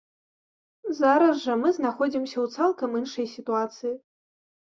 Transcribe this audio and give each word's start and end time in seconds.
Зараз 0.99 1.35
жа 1.43 1.57
мы 1.63 1.69
знаходзімся 1.77 2.35
ў 2.41 2.45
цалкам 2.61 2.89
іншай 3.01 3.27
сітуацыі. 3.37 3.93